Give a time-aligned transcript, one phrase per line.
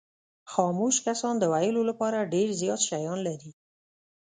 [0.51, 3.51] خاموش کسان د ویلو لپاره ډېر زیات شیان لري.